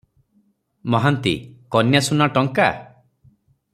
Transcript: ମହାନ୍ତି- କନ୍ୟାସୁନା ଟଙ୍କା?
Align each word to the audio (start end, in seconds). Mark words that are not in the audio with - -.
ମହାନ୍ତି- 0.95 1.33
କନ୍ୟାସୁନା 1.77 2.29
ଟଙ୍କା? 2.39 2.71